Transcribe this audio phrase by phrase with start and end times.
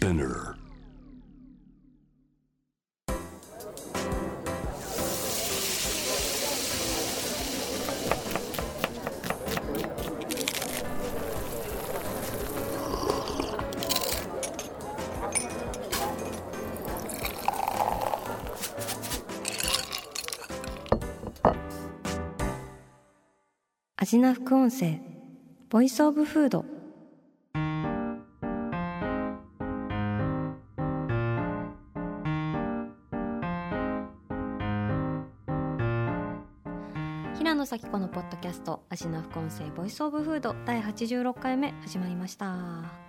[0.00, 0.54] Spinner.
[23.96, 24.98] アジナ副音声
[25.68, 26.79] Voice of Food
[37.70, 42.99] 咲子のポッドキャスト味の副音声 Voice of Food 第86回目始まりました。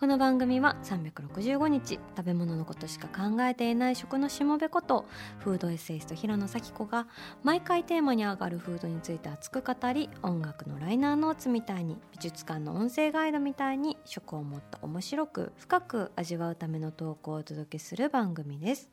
[0.00, 5.04] この番組は365日食べ物のことしか考えていない食のしもべこと
[5.40, 7.06] フードエッセイスト平野咲子が
[7.42, 18.88] 毎回テーマに上がるフードについて熱く語り音楽のライナーノーツみたいに美術館の音声ガイドみたいに食をもっと面白く深く味わうための投稿をお届けする番組です。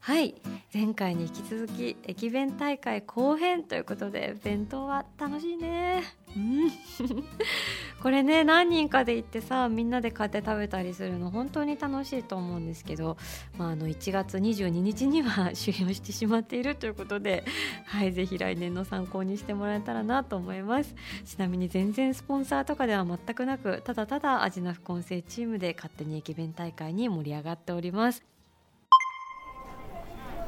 [0.00, 0.40] はい。
[0.72, 6.21] 前回に引き続き駅弁大会後編ということで弁当は楽しいね。
[6.36, 6.70] うん。
[8.02, 13.16] これね何人かで行ってさみんなで買って食べたりするの本当に楽しいと思うんですけど、
[13.58, 17.44] まあ、あの1月22日には終了してしまっているということで、
[17.86, 20.94] はい、ぜひ来年の参考にしてもらえたらなと思います。
[21.24, 28.22] ちなみに全然スポンサーとかでは全くなくただただアジナフ混成チームで勝手に駅弁大会に盛り上がっております。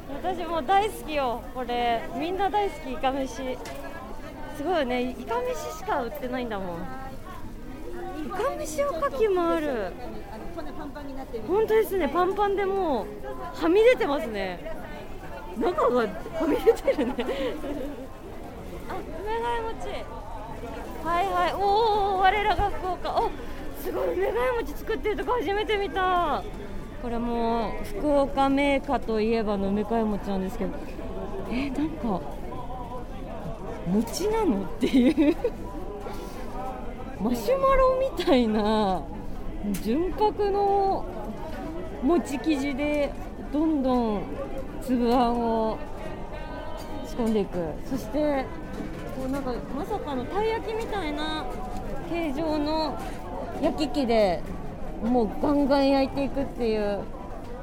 [0.07, 2.01] 私も大好きよこれ。
[2.19, 3.57] みんな大好きイカ飯
[4.55, 5.11] すごいね。
[5.11, 6.77] イカ飯しか売ってないんだもん。
[8.25, 9.91] イカ飯おかきもある。
[11.47, 12.07] 本当ですね。
[12.07, 13.05] パンパンでもう
[13.61, 14.73] はみ出てますね。
[15.57, 16.07] 中がは
[16.47, 17.15] み出てるね。
[18.89, 19.89] あ梅ヶ谷餅。
[21.03, 21.53] はいはい。
[21.53, 23.21] おお我らが福岡。
[23.21, 23.29] お
[23.81, 26.43] すごい梅ヶ谷餅作ってるとこ初めて見た。
[27.01, 30.71] これも福岡メーカーといえばの梅ヶ谷餅なんですけど。
[31.49, 32.21] えー、なんか
[33.87, 35.35] 餅なのっていう。
[37.21, 39.01] マシュマロみたいな
[39.81, 41.05] 純白の
[42.03, 43.11] 餅生地で
[43.53, 44.21] どんどん
[44.81, 45.77] 粒あんを
[47.07, 47.57] 仕込んでいく。
[47.85, 48.45] そして
[49.17, 51.45] こうなんかまさかのたい焼きみたいな
[52.09, 52.99] 形状の
[53.61, 54.43] 焼き器で
[55.03, 57.01] もうガンガン焼いていくっていう。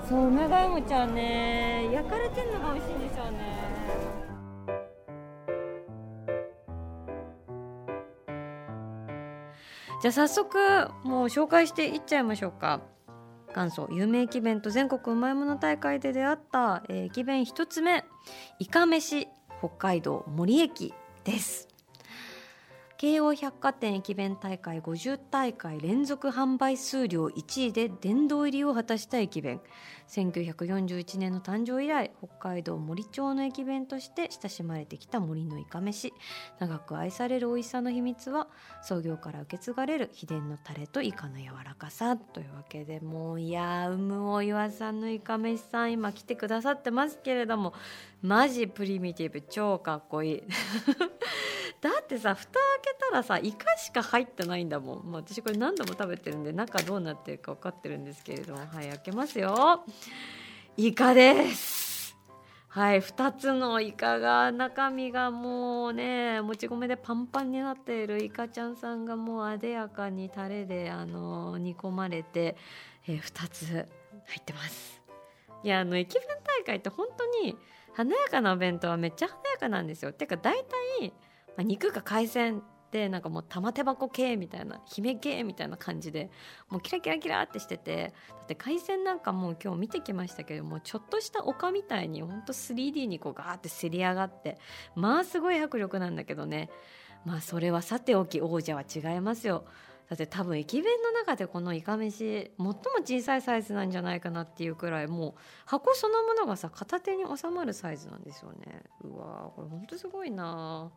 [0.08, 3.41] そう梅ヶ谷餅はね焼かれてるのが美味しいんですよね。
[10.02, 10.58] じゃあ早速
[11.04, 12.80] もう紹介していっちゃいましょうか。
[13.54, 18.04] 元祖有名駅弁と全国うまいもの大会で出会った、えー、駅弁一つ目
[18.58, 19.28] いかめし
[19.60, 20.92] 北海道森駅
[21.22, 21.68] です。
[23.02, 29.60] 京王百貨店駅弁大会50大会連続販売数量1位で殿堂入りを果たした駅弁。
[30.06, 36.14] 1941年の誕生以来北海道森町の駅弁として親しまれてきた森のいかめし。
[36.60, 38.46] 長く愛される美味しさの秘密は
[38.82, 42.16] 創業から受け継がれる秘伝のタレとイカの柔らかさ。
[42.16, 47.74] というわけでもういやー有無お岩さんのいかめしさん今来てくださってますけれども
[48.22, 50.42] マジプリミティブ超かっこいい。
[51.82, 58.60] だってさ蓋開けたらさイカしか入ってないんだもん、まあ、私これ何度も食べてるんで中どうなってるか分かってるんですけれども。
[58.60, 59.82] はい開けますよ。
[60.76, 62.16] イカです。
[62.68, 68.22] はい2つのイカが中身がもうねもち米でパンパンになっている。
[68.22, 72.56] イカちゃんさんがもうあでやかにタレであの煮込まれて、
[73.08, 73.84] えー、2つ入
[74.38, 75.02] ってます。
[75.64, 77.56] いやあの駅弁大会って本当に
[77.92, 80.12] 華やかなお弁当はめっちゃ華やかなんですよ。
[80.12, 80.64] てか大
[81.00, 81.12] 体
[81.58, 86.30] あ、肉か海鮮ってなんかもう玉手箱系みたいな姫系みたいな感じで
[86.68, 94.58] もうキラキラキラってしててだって海鮮なんかもう今日見てきましたけどもちょっとした丘みたいにほんと 3D にこうガーってせり上がって
[94.94, 96.68] まあすごい迫力なんだけどね。
[97.24, 99.64] まあそれはさておき王者は違いますよ。
[100.08, 105.34] だって多分駅弁の中でこのいかめし最も小さいサイズなんじゃないかなっていうくらいもう
[105.64, 108.82] 箱そのものがさ片手に収まるサイズなんですよね。
[109.02, 110.90] うわーこれほんとすごいな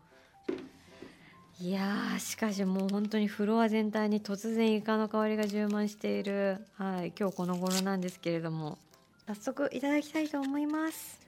[1.60, 8.78] いやしかしもう本当にフロア全体に突然イカの香りが充満している、はい、今日この頃なんですけれども。
[9.26, 11.20] 早速いただきたいと思います。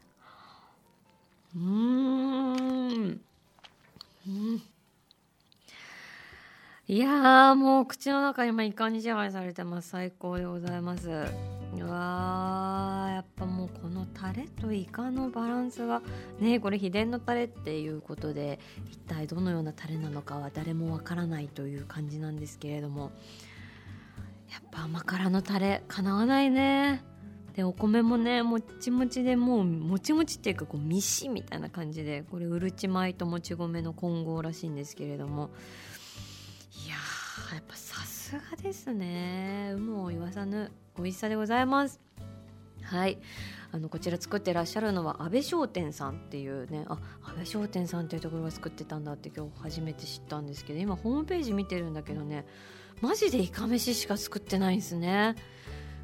[1.55, 3.21] うーん。
[4.27, 4.61] うん
[6.89, 9.89] いやもう口の中今イカに支配されてます。
[9.89, 11.09] 最高でございます。
[11.09, 16.01] うわーやっぱもうこのタレとイカのバランスが
[16.39, 23.11] ねこれ秘伝のタレっていうことで一体どのようなタレなのかは誰もわからないという感じなんですけれども。
[24.49, 27.03] やっぱ甘辛のタレかなわないね。
[27.53, 35.49] でお米もねもっちもちでもうもちもちっていうかこうミシみたいな感じでこれうるち米ともち米の混合らしいんですけれども。
[37.51, 39.69] あやっぱさすがですね。
[39.71, 41.99] 有無を言わさぬ美味しさでございます。
[42.81, 43.17] はい。
[43.71, 52.45] あのこちら作ってらっしゃるのは安倍商店さんっていうねあ安倍商店さんっていうところが作ってたんだって今日初めて知ったんですけど今ホームページ見てるんだけどね
[53.01, 55.35] マジでいかめししか作ってないんですね。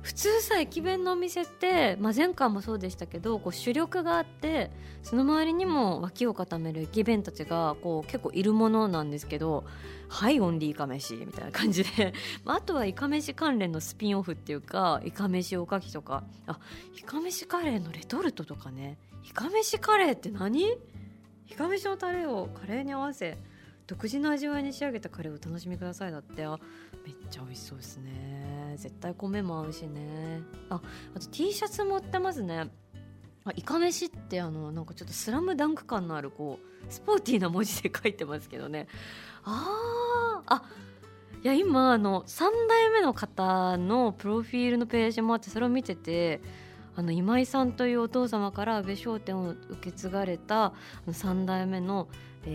[0.03, 4.69] 普通さ駅弁のお店って、まあ、前回もそうでしたけどこう主力があって
[5.01, 9.63] その周りにも脇を固める駅弁たちがこう結構いるものなんですけど
[10.09, 12.13] 「はいオンリーイカ飯」みたいな感じで、
[12.43, 16.23] まあ、あとはイカ飯関連のスピンオフっていうかイカ飯おかきとか。
[16.47, 16.59] あ
[16.97, 18.97] イカ飯カレーのレトルトとかね。
[19.23, 20.77] イカ飯カレーって何？
[21.49, 23.37] イカ飯のタレをカレーに合わせ
[23.87, 26.45] 独自の味わいに仕上げたカレーをお楽しみくださいだって。
[26.45, 26.57] あ
[27.05, 28.75] めっちゃ美味しそうですね。
[28.77, 30.41] 絶対米も合うしね。
[30.69, 30.81] あ
[31.15, 32.71] あと T シャツも売ってますね。
[33.45, 38.87] あイカ飯ってあのなんかちょっとスラムダンク感のあるこうスポーティーな文字で書いてますけどね。
[39.43, 40.63] あーあ
[41.43, 46.41] いや今あの3代目の方のプロフィールのページもあってそれを見てて
[46.95, 50.73] あの今井さんというお父様から安倍商店を受け継がれた
[51.07, 52.07] 3代目の、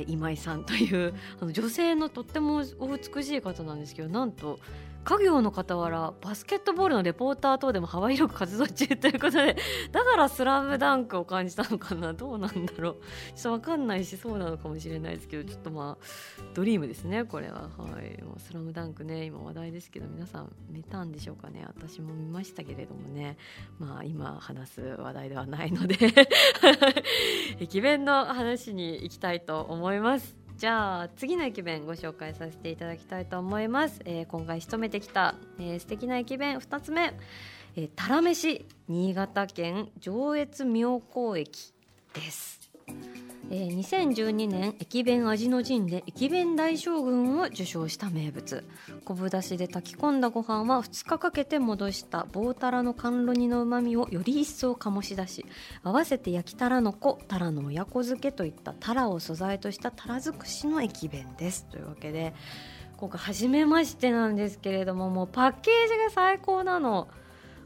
[0.07, 4.59] 今井さんというあの女性のとってもお美しい方なんですけどなんと
[5.05, 9.57] 家業の傍らバスケットボールのレポーター等でも幅広く活動中ということで
[9.91, 12.13] だから「スラムダンクを感じたのかな？
[12.13, 12.95] どうなんだろう？
[13.35, 16.05] ちょっと分かんないしそうなのかもしれないですけどちょっとまあ
[16.55, 17.63] ドリームですねこれは。
[17.79, 18.23] はい。
[18.23, 21.65] もうスラムダンクね今話題ですけど皆さん見たんでしょうかね？
[21.67, 23.39] 私も見ましたけれどもね。
[23.79, 25.97] まあ今話す話題ではないので
[27.61, 30.38] 駅弁の話に行きたいと思います。
[30.59, 37.15] じゃあ次の駅弁ご紹介させていただきたいと思います、えー、今回仕留めてきた、えー、素敵な駅弁2つ目、
[37.77, 41.73] えー、たら飯新潟県上越妙高駅
[42.13, 42.58] です。
[43.51, 48.63] えー、2012年駅弁味の陣で駅弁大将軍を受賞した名物。
[49.07, 55.47] 昆布だしで炊き込んだご飯は2日かけて戻した棒たらの甘露煮のうまみをより一層醸し出し
[55.83, 61.65] 合わせて焼きたらの子たらの親子漬けといったたらを素材としたたら尽くしの駅弁です。
[61.71, 62.35] というわけで
[62.99, 67.09] 今回初めましてなんですけれどももうパッケージが最高なの。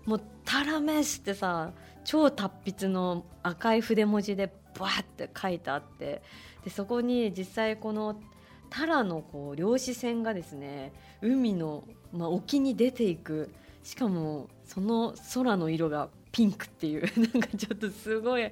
[0.05, 1.73] もうたら飯ってさ
[2.05, 6.22] 超達筆の赤い筆文字でバーって書いてあって
[6.64, 8.20] でそこに実際この
[8.70, 13.50] タラのこう漁師船がですね海の、まあ、沖に出ていく。
[13.82, 18.50] しかもその空の色がピンクっていう なんかちょっとすごい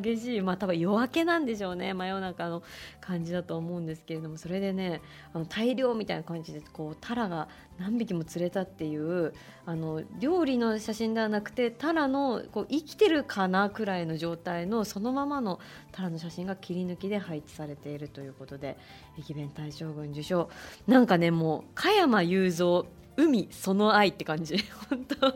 [0.00, 2.62] 激しいまあ多分夜明けなんでしょうね真夜中の
[3.00, 5.02] 感じだと思うんですけれどもそれでね
[5.34, 9.34] あの大量みたいな感じでこうタラが何匹も釣れたっていう
[9.66, 15.58] あの料理の写真ではなくてタラのこう生きてるかなくらいの状態のそのままの
[15.90, 18.78] タラの写真が切り抜きで配置されているということで
[19.18, 20.48] 駅弁大将軍受賞。
[20.86, 22.84] なんかねもう加山雄三
[23.16, 24.58] 海その愛って感じ。
[24.88, 25.34] 本当。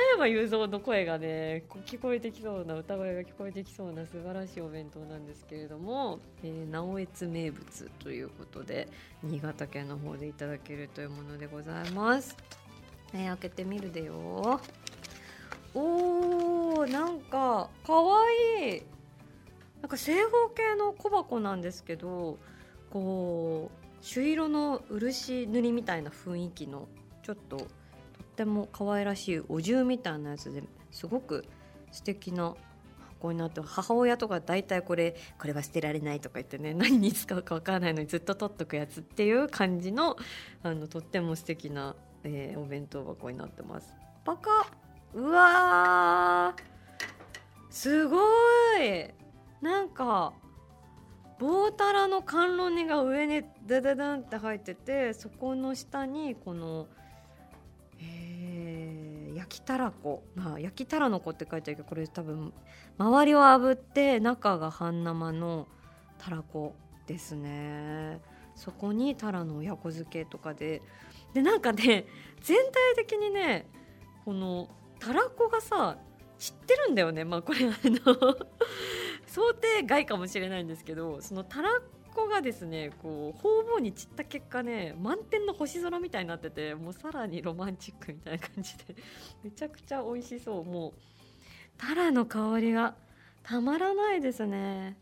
[0.00, 8.88] 山雄三の声がね聞こえてきそうな歌声が聞こえてきそうな素晴らしいお弁当なんですけれども、えー、直江津名物ということで
[9.22, 12.36] 新潟県の方でいただけるというものでございます、
[13.12, 14.60] えー、開けてみるでよ。
[15.74, 18.22] おーなんかかわ
[18.60, 18.82] いい。
[19.82, 22.38] なんか正方形の小箱なんですけど
[22.90, 26.88] こう朱色の漆塗りみたいな雰囲気の
[27.22, 27.66] ちょっと
[28.34, 31.44] っても可愛らしいお重みたいなやつですごく
[31.92, 32.54] 素敵な
[33.20, 40.16] 箱になって母親とか大体これこれは捨てられないとか言ってね 何に使うか分からないのにずっと取っとくやつっていう感じの
[40.64, 43.94] あのとっても素敵な、えー、お弁当箱になってます。
[44.24, 44.66] パカ。
[45.14, 46.56] うわ
[47.70, 48.18] すご
[48.78, 49.10] い。
[49.60, 50.32] なんか
[51.38, 56.88] 棒たらの甘露煮が上にダダダンって入っててそこの下にこの
[59.34, 62.52] 焼きたらこ、まあ、焼きたらの子って書いてあるけどこれ多分
[62.98, 65.68] 周りを炙って中が半生の
[66.18, 66.74] たらこ
[67.06, 68.20] ですね。
[68.54, 70.80] そこにたらの親子漬けとかで。
[71.34, 72.06] でなんかね
[72.40, 73.66] 全体的にね
[74.24, 74.68] この
[75.00, 75.98] たらこがさ
[76.38, 77.24] 知ってるんだよね。
[77.24, 78.36] まあこれあの
[79.26, 81.80] 想定外かもしれないんですけどそのたら
[82.14, 88.96] こがですねこう方々に散った結果ね満天の星空みたいになっててもうさらにロマンチックみたいな感じで
[89.42, 90.64] めちゃくちゃ美味しそう。
[90.64, 90.92] もう
[91.76, 92.94] タラの香りが
[93.42, 94.96] たまらないですね。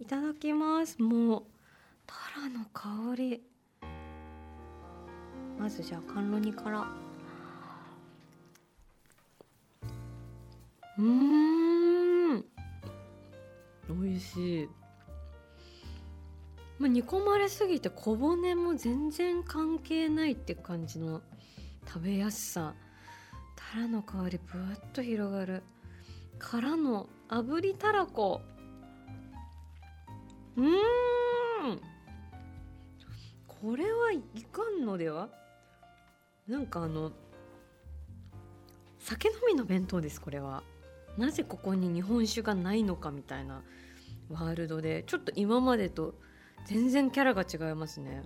[0.00, 1.00] いただきます。
[1.00, 1.42] もう
[2.06, 3.42] タラの香り。
[5.58, 6.86] まずじゃあ甘露煮から。
[10.98, 12.44] うん。
[13.88, 14.68] 美味しい。
[16.78, 21.22] まあ、煮込まれすぎて小骨も全然関係ないって感じの
[21.86, 22.74] 食べやすさ。
[23.54, 25.62] タラの香りぶわっと広がる。
[26.38, 28.42] からの炙りたらこ。
[30.56, 30.72] うん。
[33.46, 35.28] これはいかんのでは？
[36.46, 37.10] なんかあの
[38.98, 40.62] 酒飲みの弁当ですこれは。
[41.16, 43.62] なぜここに日本酒がないのかみたいな
[44.28, 46.14] ワールドでちょっと今までと
[46.66, 48.22] 全然キャラが違いますね。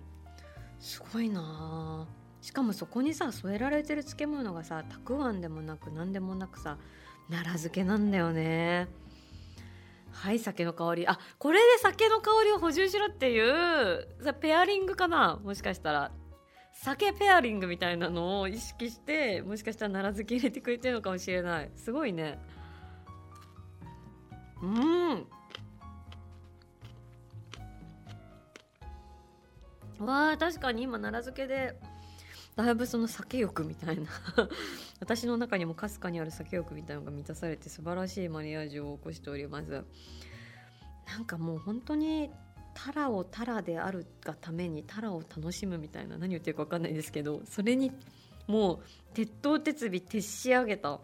[0.80, 2.09] すごいな。
[2.40, 6.78] しかもそこにさ添えられてる漬物がさたくあんでもなく何でもなくさ
[7.28, 8.88] 奈良漬けなんだよね。
[10.11, 11.06] はい酒の香り。
[11.06, 15.38] あこれで酒の香りを補充しろっていうさペアリングかな？
[15.44, 16.11] もしかしたら。
[16.73, 21.70] 酒ペアリングみたいなのを意識してもしかしたら奈良漬け入れてくれてるのかもしれない。
[21.76, 22.38] すごいね。
[24.62, 25.26] うん。
[30.00, 31.78] わあ確かに今奈良漬けで
[32.57, 34.09] だいぶその酒欲みたいな。
[35.00, 39.85] 私の中にもかすかにある酒欲みたいなのが満たされて素晴らしいマリアージュを起こしております
[41.07, 42.30] なんかもう本当に
[42.75, 47.92] タラをタラであるがためにタラを楽しむみたいな何言ってるか分かんないですけどそれに
[48.47, 48.80] もう
[49.14, 51.00] 鉄頭鉄尾徹し上げた。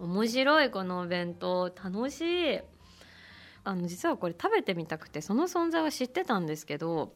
[0.00, 1.66] 面白いこのお弁当。
[1.66, 2.60] 楽しい。
[3.62, 7.14] あの実はこれ食べてみたくてその存在は知ってたんですけど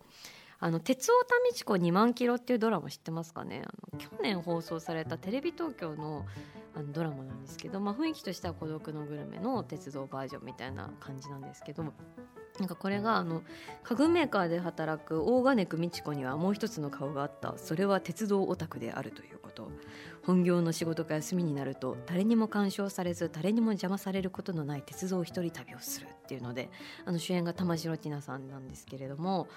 [0.61, 3.63] あの鉄オタ美智子2万キロっていうドラマ知ってますかね？
[3.65, 6.27] あの去年放送されたテレビ東京の
[6.75, 13.43] あのドラマなんですけど、まあ、雰囲気としては孤独のグルメの鉄道バージョンみたいな感じなんですけどなんかこれがあの
[13.85, 17.55] 家具メーカーで働く大金久美智子にはもう一つの顔があった。
[17.57, 19.71] それは鉄道オタクであるということ。
[20.25, 26.09] 本業の仕事が休みになると誰にも干渉されず誰にも邪魔されることのない鉄道一人旅をする。
[26.29, 26.69] っていうので
[27.07, 29.49] あの主演が玉城ティナさんなんですけれども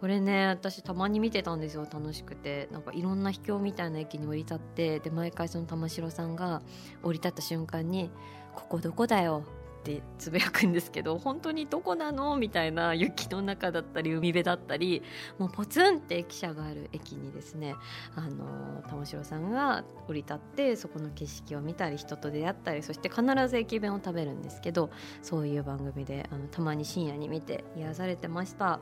[0.00, 1.86] これね私たまに見てたんですよ。
[1.90, 2.68] 楽しくて。
[2.70, 6.62] なんかいろんな秘境みたいな駅に降り立ってで毎回その玉城さんが
[7.02, 8.10] 降り立った瞬間に
[8.54, 9.44] 「ここどこだよ」
[9.80, 15.02] ってつぶやくんですけど本当にどこなのみたいな雪の中だったり海辺だったり
[15.38, 17.74] もうポツンって汽車がある駅にですね
[18.14, 24.90] あの玉城さんが降り立ってそこの景色を見たり人と出会ったりそして必ず駅弁を食べるんですけど
[25.22, 28.80] そういう番組であのたまに深夜に見て癒されてました。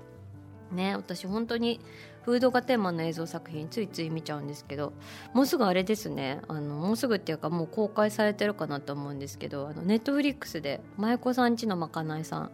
[0.73, 1.81] ね私本当に
[2.28, 4.92] フードがテーマの映像作品ついつい見ちゃうんですけど
[5.32, 6.42] もうすぐあれですね。
[6.47, 12.50] あのもうすぐっていうかもう公開されてるかなと思うんですけどあのネットフリックスで舞妓さんちのまかないさん。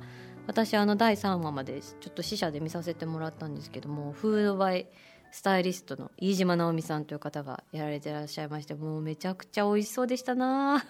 [0.47, 4.87] 私あの第3話までちょっと試写で見させてもらったんですけどもフードバイ
[5.35, 10.85] スタイリストの飯島直美さんという方がやられてらっしゃいましてもうめちゃくちゃ美味しそうでしたな。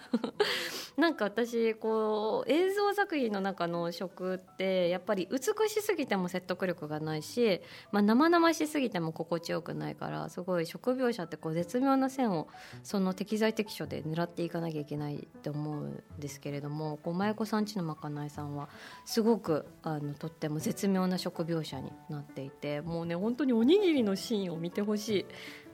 [0.97, 7.59] なんか私こう映像作品の中の食ってやっぱり美しすぎても説得力がないし、
[7.91, 12.47] まあ、生々しすぎても心地よくないからすごい食描写ってこう絶妙な線を
[12.83, 18.69] その適材適所で狙っていかなきゃいけないって思うんですけれどもこう舞妓さんちのまかないさんは
[19.05, 25.25] すごくあのとっても絶妙な食描写になっていてもうね本当におにぎりのシーンシーンを見てほしい。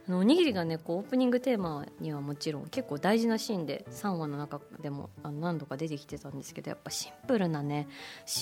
[0.07, 7.87] あのおにぎりがねこうオープニングテーマにはもちろん結構大事なシーンで3話の中でもあの何度か出てきてたんですけどやっぱシンプルなね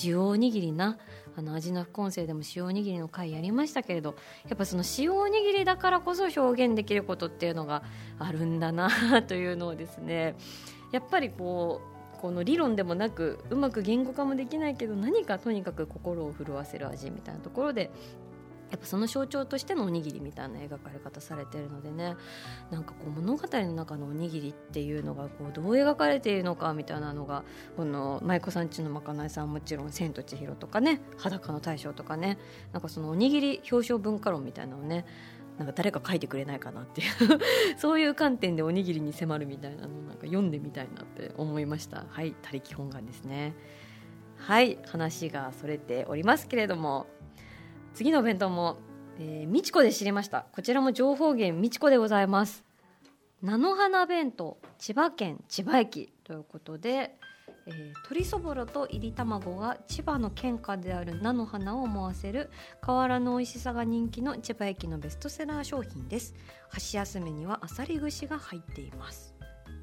[0.02, 0.96] 塩おにぎりな
[1.36, 4.16] あの味の副音声でも塩おにぎりの回やりましたけれど
[4.48, 7.82] やっぱその塩おにぎりだからこそ表現できることっていうのが
[8.18, 10.36] あるんだなというのをですね
[10.92, 17.90] やっぱりこうこの理論でもなくうまく言語化もできないけど何かとにかく心を震わせる味みたいなところで
[18.70, 22.16] やっぱその象徴としてのおにぎりみたいな描かれ方されてるのでね
[22.70, 27.44] なんかこう物語の中のおにぎりっていうのがこうどう描かれているのかみたいなのが
[27.76, 32.38] この舞妓さんちのまかないさんもちろん「千と千尋」とかね「裸の大将」とかね
[32.72, 35.04] なんかそのおにぎり表彰文化論みたいなのをね
[35.58, 37.08] なんか誰か書いてくれないかなっていう
[37.76, 42.06] そういう観点でおにぎりに迫るみたいなのなんか読んでみたいなって思いました。
[42.08, 43.54] はい他力本願ですね。
[44.36, 47.06] はい話がそれておりますけれども。
[47.94, 48.78] 次のお弁当も、
[49.18, 50.46] えー、みちこで知りました。
[50.52, 52.64] こちらも情報源みちこでございます。
[53.42, 57.16] 菜の花弁当千葉県千葉駅ということで、
[57.66, 62.50] えー、鶏そぼろといり卵が千葉の県花である菜の花を思わせる
[62.84, 66.34] 変わらぬ美味しさが人気の千葉駅のベストセラー商品です。
[66.68, 69.34] 箸休めにはあさり串が入っています。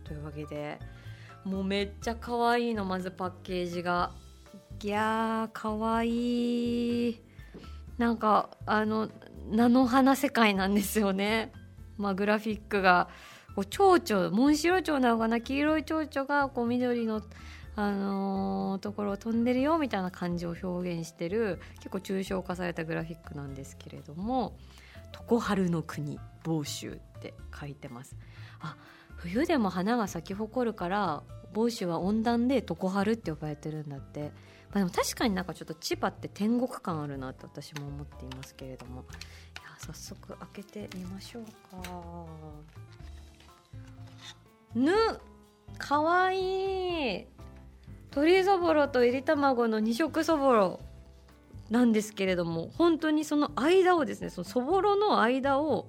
[0.03, 0.79] というわけで
[1.43, 4.11] もうめっちゃ可愛いのまずパッケージが。
[4.83, 7.26] いやー可愛い。
[7.97, 9.09] なんかあの
[9.49, 11.51] 菜の花世界なんですよね。
[11.97, 13.09] まあ、グラフィックが。
[13.55, 15.41] こう蝶々モンシロチョウなのかな？
[15.41, 17.23] 黄色い蝶々がこう緑の
[17.75, 24.55] あのー、ところを飛んでるよみたいな感じを表現してる結構抽象化されたグラフィックなんですけれども
[25.27, 28.15] 「常春の国房州」って書いてます。
[28.59, 28.77] あ
[29.15, 34.31] 冬でも花が咲き誇るから房州は温暖で常春って呼ばれてるんだって、
[34.73, 39.03] まあ、でも確かになんかちょっと千葉って天国感あるなって私も思っていますけれどもい
[39.63, 42.25] や早速開けてみましょうか。
[44.75, 44.91] ぬ
[45.77, 47.25] かわいい
[48.11, 50.79] 鶏そぼろといり卵の二色そぼろ
[51.69, 55.87] なんですけれども本当にその間をですねそのそぼろの間を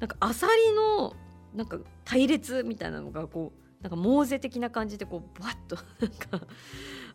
[0.00, 1.14] なんかあさりの
[1.54, 6.46] なんか隊列みたいなのがこうなんかモーゼ的な感じでこうバッとなんか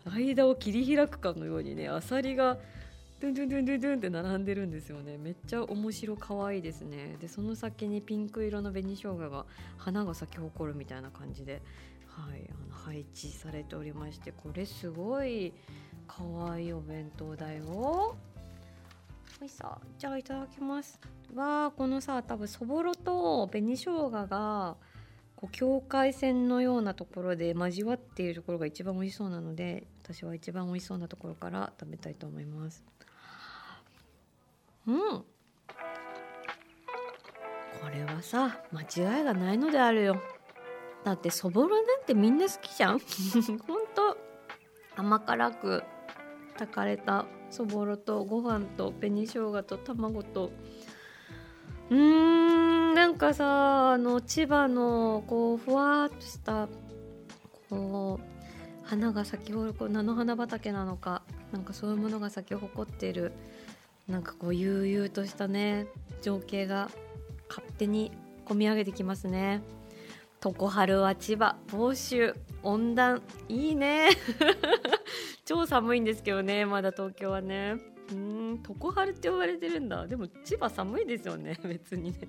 [0.06, 2.58] 間を切り開くかのようにねあさりが
[3.20, 5.16] ドゥンドゥンドゥンドゥンドゥンって並んでるんですよね。
[5.20, 7.18] めっちゃ面白可愛いですね。
[7.22, 9.46] でその先にピンク色の紅生姜が
[9.78, 11.62] 花が咲き誇るみたいな感じで
[12.12, 15.54] はい、あの配置されておりましてこれすごい
[16.08, 18.16] 可愛いお弁当だよ。
[19.42, 21.00] おいさじゃあいただきます。
[21.34, 24.76] わあこのさ多分そぼろと紅生姜が
[25.36, 32.84] こう境界線のようなところで交わっているところが一番美味しそうなので私は一番美味しそうなところから食べたいと思います。
[34.88, 34.98] うん。
[35.18, 35.26] こ
[37.94, 38.82] れはさ間
[39.18, 40.22] 違いがないのであるよ。
[41.04, 43.00] だってそぼろなんてみんな好きじゃん。
[43.68, 44.18] ほんと。
[44.96, 45.84] 甘辛く
[46.58, 50.52] 炊かれたそぼろとご飯と紅生姜と卵と。
[51.90, 56.68] うーんなんかさあの千葉のこうふわっとした
[57.70, 58.41] こう
[58.92, 61.22] 花が咲き誇るこう菜の花畑なのか
[61.54, 63.32] なんかそういうものが咲き誇っている
[64.10, 65.88] なんかこう悠々としたね
[66.22, 66.92] 情景が
[67.48, 68.12] 勝手に
[68.46, 69.62] 込み上げてきますね。
[70.42, 74.10] 常春は千葉房州温暖いいね。
[75.46, 77.78] 超寒いんですけどねまだ東京はね。
[78.12, 80.06] うん常春って呼ばれてるんだ。
[80.06, 82.28] でも千葉寒いですよね別にね。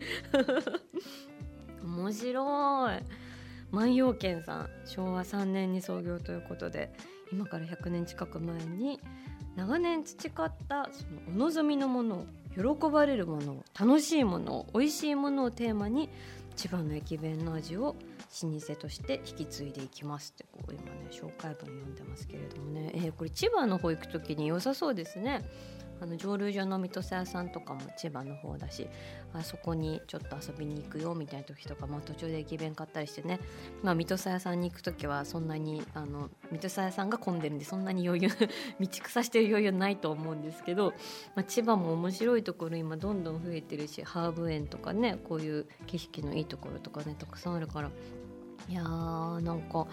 [1.82, 3.31] 面白い。
[3.72, 6.92] 万葉軒さん昭和3年に創業ということで
[7.32, 9.00] 今から100年近く前に
[9.56, 16.10] 長年培ったそのお望みのものを喜ばれるものを楽しいものを美味しいものをテーマに
[16.54, 17.96] 千葉の駅弁の味を
[18.42, 25.42] 老舗として引き継いでいきますってこう今ね紹介文読んでますけれどもね、えー、これ千葉の方行く時に良さそうですね。
[26.02, 28.88] あの蒸留所の水戸屋さんとかも千葉の方だし
[29.32, 33.38] あそこにちょっと遊びに行くよみたいな時とか、まあ、途中で駅弁買ったりしてね、
[33.84, 38.28] まあ、水戸屋さんに行く時はそんなにあの水戸屋さんが混んでるんでそんなに余裕
[38.80, 40.92] 道草してる余裕ないと思うんですけど、
[41.36, 47.90] まあ、千葉も面白いところ今どんどん増えてるしハーブ園とかねこういう景色のいいところとかねたくさんあるから。
[48.68, 49.88] いやーなんかこ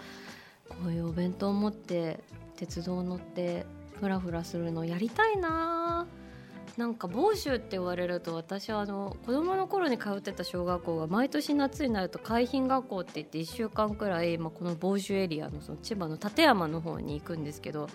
[0.86, 2.20] ういうお弁当を持って
[2.56, 3.66] 鉄道乗って
[4.00, 6.06] フラフラするのやりたいな。
[6.76, 17.88] なんか房州って言われると私はあの子供の頃に通ってた小学校が毎年夏になると海浜学校って言って1週間くらい、まあ、この房州エリアのその千葉の館山の方に行くんですけど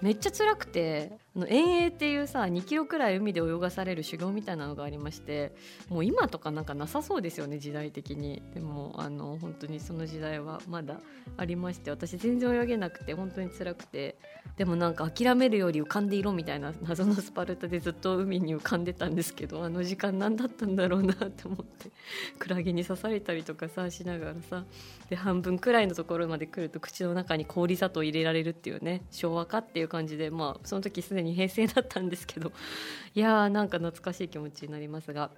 [0.00, 5.54] めっちゃ辛くてあの遠泳っていうさ2キロくらい海で泳がされる修行みたいなのがありまして
[5.88, 8.42] もう今とかなんかなさそうですよね時代的に。
[8.54, 11.00] でもあの本当にその時代はまだ
[11.36, 14.16] ありまして私全然泳げなくて本当に辛くて。
[14.56, 21.90] でもなんか諦めるより浮かんでいろみたいな謎のスパルタでずっと海に浮かんでたんですけどあの時間何だったんだろうなって思って
[22.38, 24.64] クラゲに刺されたりとかさしながらさ。
[25.08, 32.52] で半分くらいのところまで来ると口の中に氷砂糖入れられるっていうね昭和かっていう感じでまあその時すでに平成だったんですけど
[33.14, 35.30] いやーなんか懐かしい気持ちになりますが。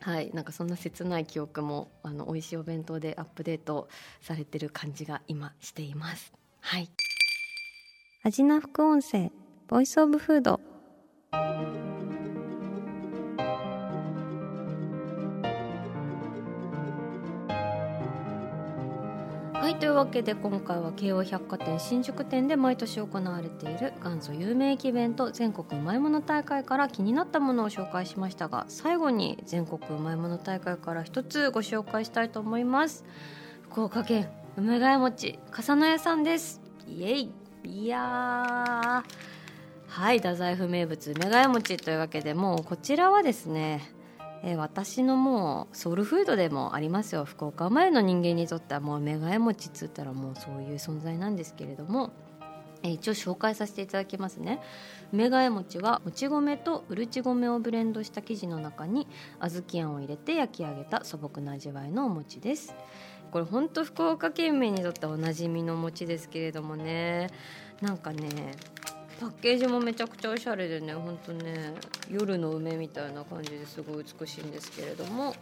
[0.00, 3.88] はい、なんかそんな切ない記憶もあの美味しいお弁当でアップデート
[4.20, 6.34] されてる感じが今しています。
[6.60, 6.90] はい。
[8.22, 9.30] 味な副音声
[9.66, 10.60] ボイスオブフード
[19.80, 33.04] というわけで今回は京王百貨店新宿店で毎年行われている元祖有名駅弁と全国うまいもの大会から気になったものを紹介しましたが最後に全国うまいもの大会から一つご紹介したいと思います。
[33.64, 36.60] 福岡県梅ヶ谷餅笠野屋さんです。
[36.86, 37.32] イエイ。
[37.64, 39.04] いや
[39.88, 43.93] はい太宰府名物梅ヶ谷餅というわけでもうこちらはですね
[44.46, 47.24] え私のもうソウルフードでもありますよ。
[47.24, 52.12] 福岡前の人間にとってはもう梅ヶ谷餅っつったらもうそういう存在なんですけれども。
[52.84, 54.60] え一応紹介させていただきますね。
[55.10, 59.08] 梅ヶえ餅はもち米とうるち米をブレンドした生地の中に
[59.40, 62.76] 小豆あんを入れて焼き上げた素朴な味わいのお餅です。
[63.30, 67.30] これ本当福岡県民にとってはおなじみのお餅ですけれどもね。
[67.80, 68.52] なんかね
[69.20, 71.72] パッケージもめちゃくちゃおしゃれでねほんとね
[72.10, 75.34] 夜の梅みたいな感じですごい美しいんですけれども。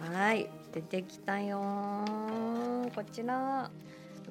[0.00, 1.60] はい出てきたよ
[2.94, 3.70] こちら。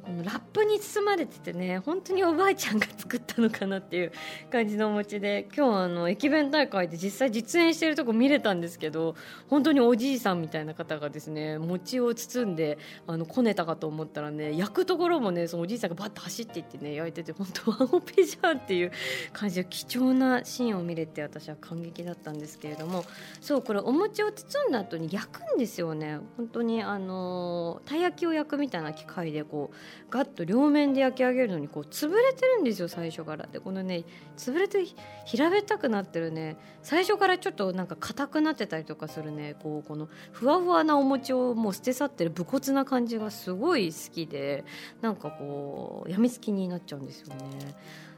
[0.01, 4.11] このラップに包まれててね本当におばあちゃんが作ったのかなっていう
[4.51, 9.15] 感じのお餅で今日あの駅弁大会で実際実演してるとこ見れたんですけど
[9.49, 12.77] 本当におじいさんみたいな方がですね餅を包んで
[13.07, 18.91] あのこねたかと思ったらね焼くところもねそのおじいさんがバッと走っていってね焼いてて本当ワンオペじゃんっていう
[19.31, 23.05] 感じで貴重なシーンを見れて私は感激だったんですけれども
[23.41, 26.19] そうこれお餅を包んだ後に焼くんですよね。
[26.37, 29.75] 本当にあのたい焼きを焼くみたいな機械でこう
[30.09, 33.47] ガッと両面で焼き上げるのにこう潰れてるんですよ最初から。
[33.47, 34.03] でこのね
[34.37, 34.85] 潰れて
[35.25, 36.57] 平べったくなってるね。
[36.81, 39.55] 最初からちょっとなんか硬くなってたりとかするね。
[39.61, 44.63] こうこのふわふわなお餅をもう捨て去ってる武骨な感じがすごい好きで
[45.01, 47.43] なんかこうやみつきになっちゃうんですよね。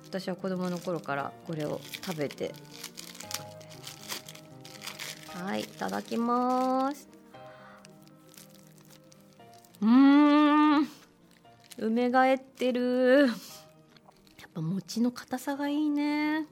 [0.08, 2.54] 私は子供の頃からこれを食べて
[5.34, 7.10] はいいただきます。
[9.82, 10.88] うん。
[11.77, 13.27] 梅がえってる。
[13.27, 16.47] やっぱ餅の硬さがいいね。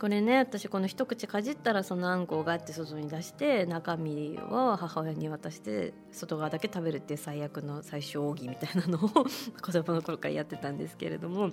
[0.00, 9.08] これね私この一口かじったらそのあんこをガッて外に出して中身を母親に渡して外側だけ食べるっていう最悪の最小奥義みたいなのを
[9.60, 11.50] 子供の頃からやってたんですけれども。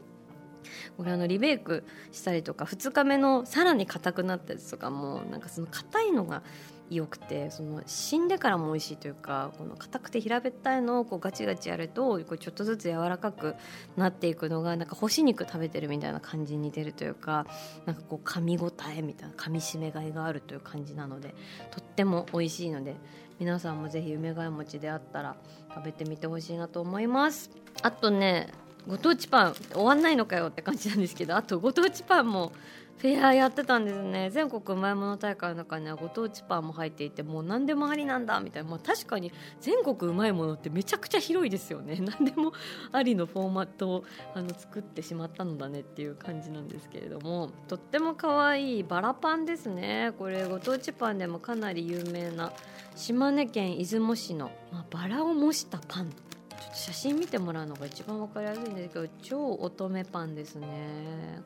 [0.97, 6.43] これあのリベイクしたりとか2日目のさらに硬くなったやつとかもなんかその硬いのが
[6.89, 13.56] 良くてその死んでからも美味しいというかこの硬くて平べったいのをこうガチガチやるとこうちょっとずつ柔らかく
[13.97, 17.45] なっていくのがなんか干し肉食べてるみたいな感じに似てるというか
[17.86, 21.36] なんかこう噛み応えみたいな噛みしめがいがあるという感じなので
[21.71, 22.95] とっても美味しいので
[23.39, 25.36] 皆さんもぜひ梅ヶ谷餅であったら
[25.73, 27.52] 食べてみてほしいなと思います。
[27.84, 28.47] あとね
[28.88, 32.54] ご当地パン終わんないのかよって感じなんですけどあとご当地パンも
[32.97, 34.31] フェアやってたんですね。
[34.31, 39.31] 全国うまいもの大会の中にはご当地パンも入っていてもう何でもありなんだみたいな、まあ、確かに
[39.62, 41.97] 全国うまいものってめちゃくちゃ広いですよね。
[42.01, 42.53] 何でも
[42.91, 47.51] ありのフォーマットをあの作ってしまったのだねっていう感じなんですけれども。
[47.67, 50.13] とっても可愛いバラパンですね。
[50.17, 52.51] これご当地パンでもかなり有名な
[52.95, 56.12] 島根県出雲市の、まあ、バラを模したパン。
[56.60, 60.67] ちょっと写真見てもらうのが一番分かりやすいんですけど超乙女パンですね。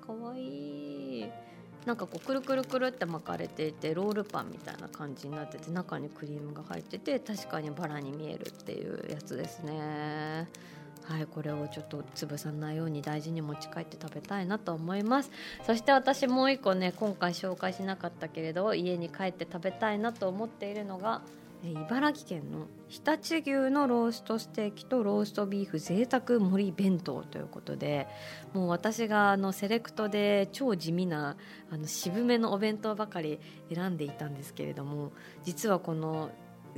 [0.06, 1.21] かわい。
[1.21, 1.32] い
[1.86, 10.47] なんかこうくるくるくるって巻かれていてロールパンみたいな感じになってて中にクリームが入ってて確かにバラに見えるっていうやつですね。
[11.04, 15.32] はいこれをちょっと潰さないように大事に持ち帰って食べたいなと思います。
[15.65, 21.21] そして私もう一個ね今回紹介しなかったけれど家に帰って食べたいなと思っているのが
[21.63, 28.08] 茨城県の常陸牛のローストステーキとローストビーフ贅沢盛り弁当ということで
[28.54, 31.38] もう私があのセレクトで超地味な
[31.69, 33.39] あの渋めのお弁当ばかり
[33.74, 35.12] 選んでいたんですけれども
[35.43, 36.32] 実はこの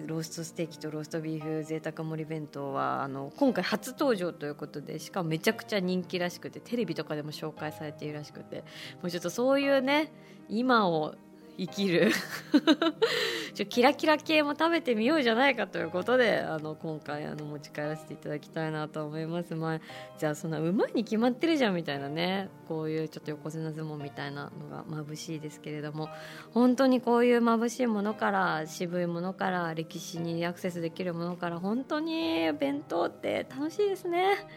[0.05, 8.63] ローストステーキとローストビーフ贅沢盛り弁当はあの今回初登場ということでしかもめちゃくちゃ人気らしくてテレビとかでも紹介されているらしくて
[9.01, 10.11] もうちょっとそういうね
[10.49, 11.15] 今を
[11.57, 12.11] 生きる。
[13.53, 19.53] ちょキラキラ系も食べてみようじゃないかということであの今回あの持ち帰らせていただきたいなと思います。
[19.53, 19.79] まあ
[20.17, 22.49] じゃあそんなうまいに決まってるじゃんみたいなね。
[22.67, 26.09] こういうちょっと横綱相撲みたいなのが眩しいですけれども。
[26.51, 34.47] 本当にこういう眩しいものから渋いものから歴史にアクセスできるものから本当に弁当って楽しいですね。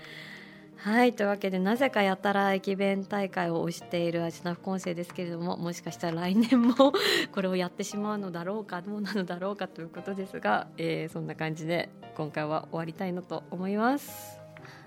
[0.76, 6.92] はいというわけでなぜかやたら駅弁大会を推しているアジナフコンセですけれどももしかしたら来年も
[7.32, 14.45] これをやってしまうのだろうかどうなのだろうかということですが、えー、そんな感じで今回は終わりたいなと思います。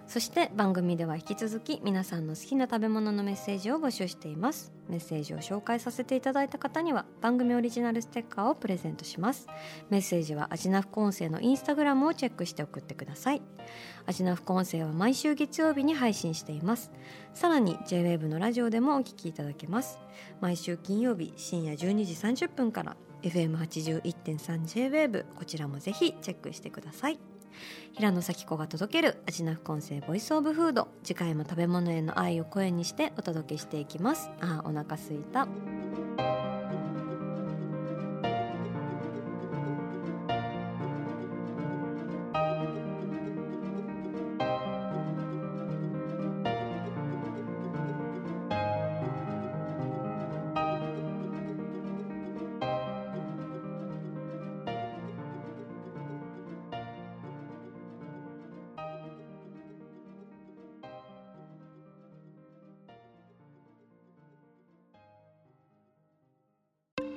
[0.10, 4.74] そして番組では引き続き皆さんの好きな食べ物のメッセージを募集しています。
[4.90, 9.46] メッセージを紹介させていただいた方には番組オリジナルステッカーをプレゼントします。
[9.92, 13.44] メッセージはアジナフコンセのインスタグラムをチェックして送ってください。
[14.08, 16.90] アジナフコンセは毎週月曜日に配信しています。
[17.36, 20.00] さらに JWAVE のラジオでもお聞きいただけます。
[20.42, 22.14] 毎週金曜日深夜12時
[22.46, 27.20] 30分から FM81.3JWAVE こちらもぜひチェックしてください。
[27.94, 30.88] 平野咲子が届けるアジナフ混成ボイスオブフード。
[31.04, 34.30] 次回も食べ物への愛を声にしてお届けしていきます。
[34.42, 35.48] あお腹すいた。